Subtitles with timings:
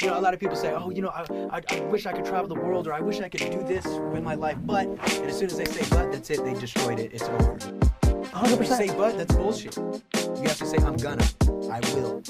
[0.00, 2.12] you know, a lot of people say, oh, you know, I, I, I wish I
[2.12, 4.86] could travel the world or I wish I could do this with my life, but,
[4.86, 7.56] and as soon as they say but, that's it, they destroyed it, it's over.
[7.56, 8.52] 100%.
[8.52, 9.76] If you say but, that's bullshit.
[9.76, 11.26] You have to say I'm gonna,
[11.70, 12.22] I will.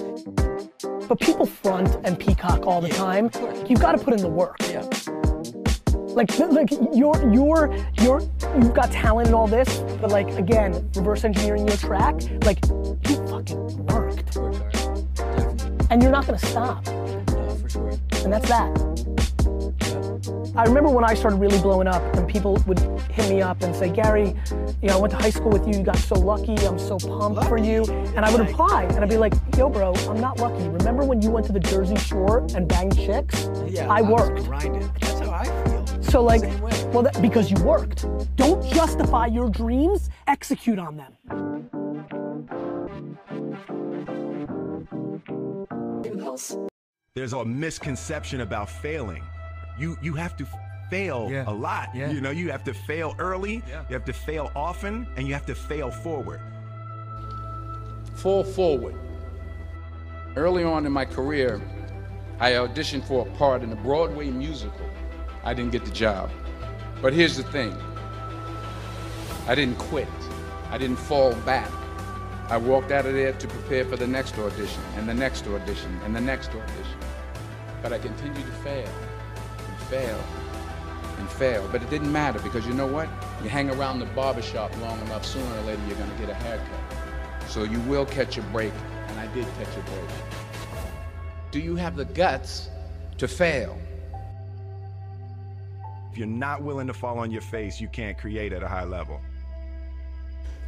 [1.09, 3.31] But people front and peacock all the Yeah, time.
[3.69, 4.57] You've got to put in the work.
[4.71, 4.89] Yeah.
[6.17, 8.21] Like, like you're, you're, you're,
[8.61, 12.15] you've got talent and all this, but like, again, reverse engineering your track,
[12.45, 14.37] like, you fucking worked.
[14.37, 15.15] Work hard.
[15.15, 15.87] Definitely.
[15.91, 16.87] And you're not gonna stop.
[17.67, 17.91] For sure.
[18.25, 18.71] And that's that.
[20.55, 22.79] I remember when I started really blowing up and people would
[23.11, 24.37] hit me up and say, Gary,
[24.81, 26.97] you know, I went to high school with you, you got so lucky, I'm so
[26.99, 27.85] pumped for you.
[28.15, 30.69] And I would reply and I'd be like, yo bro, I'm not lucky.
[30.69, 33.51] Remember when you went to the Jersey Shore and banged chicks?
[33.67, 34.49] Yeah, I was worked.
[35.01, 36.03] That's how I feel.
[36.03, 36.43] So like,
[36.93, 38.07] well, that, because you worked.
[38.37, 41.13] Don't justify your dreams, execute on them.
[47.17, 49.23] There's a misconception about failing.
[49.79, 50.47] You you have to
[50.91, 51.45] fail Yeah.
[51.47, 51.89] a lot.
[51.95, 52.11] Yeah.
[52.11, 53.83] You know, you have to fail early, Yeah.
[53.89, 56.41] you have to fail often, and you have to fail forward.
[58.17, 58.95] Fall forward.
[60.37, 61.61] Early on in my career,
[62.39, 64.87] I auditioned for a part in a Broadway musical.
[65.43, 66.31] I didn't get the job.
[67.01, 67.75] But here's the thing
[69.49, 70.09] I didn't quit,
[70.71, 71.71] I didn't fall back.
[72.49, 76.01] I walked out of there to prepare for the next audition, and the next audition,
[76.05, 76.99] and the next audition.
[77.83, 78.89] But I continued to fail,
[79.67, 80.25] and fail,
[81.19, 81.69] and fail.
[81.73, 83.09] But it didn't matter because you know what?
[83.43, 87.49] You hang around the barbershop long enough, sooner or later you're gonna get a haircut.
[87.49, 88.73] So you will catch a break,
[89.09, 90.11] and I did catch a break.
[91.51, 92.69] Do you have the guts
[93.19, 93.77] to fail?
[96.13, 98.85] If you're not willing to fall on your face, you can't create at a high
[98.85, 99.21] level.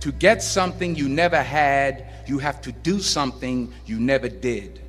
[0.00, 4.80] To get something you never had, you have to do something you never did.